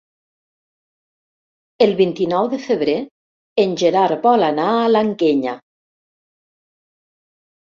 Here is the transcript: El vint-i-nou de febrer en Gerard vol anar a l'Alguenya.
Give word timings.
El 1.85 1.93
vint-i-nou 1.99 2.49
de 2.53 2.59
febrer 2.63 2.95
en 3.65 3.77
Gerard 3.83 4.25
vol 4.29 4.47
anar 4.49 4.67
a 4.79 4.89
l'Alguenya. 4.95 5.55